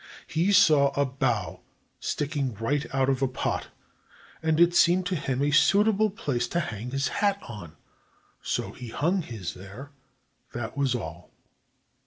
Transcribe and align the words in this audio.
He 0.25 0.51
saw 0.51 0.89
a 0.99 1.05
bough 1.05 1.59
sticking 1.99 2.55
right 2.55 2.87
out 2.91 3.07
of 3.07 3.21
a 3.21 3.27
pot, 3.27 3.67
and 4.41 4.59
it 4.59 4.73
seemed 4.73 5.05
to 5.05 5.15
him 5.15 5.43
a 5.43 5.51
suitable 5.51 6.09
place 6.09 6.47
to 6.47 6.59
hang 6.59 6.89
his 6.89 7.09
hat 7.21 7.37
on: 7.47 7.75
so 8.41 8.71
he 8.71 8.87
hung 8.87 9.21
his 9.21 9.53
there— 9.53 9.91
that 10.55 10.75
was 10.75 10.95
all. 10.95 11.29